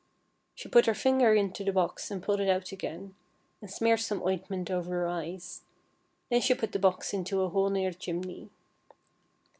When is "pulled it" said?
2.23-2.49